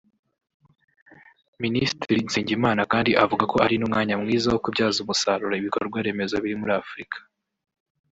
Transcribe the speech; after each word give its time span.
Minisitiri 1.63 2.19
Nsengimana 2.27 2.81
kandi 2.93 3.11
avuga 3.23 3.43
ko 3.51 3.57
ari 3.65 3.75
n’umwanya 3.77 4.15
mwiza 4.21 4.47
wo 4.53 4.61
kubyaza 4.63 4.97
umusaruro 5.01 5.53
ibikorwa 5.57 5.97
remezo 6.05 6.35
biri 6.43 6.55
muri 6.61 6.73
Afurika 6.83 7.17